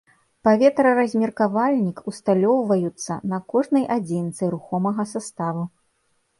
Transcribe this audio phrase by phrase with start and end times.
[0.47, 5.63] Паветраразмеркавальнік ўсталёўваюцца на кожнай адзінцы рухомага саставу.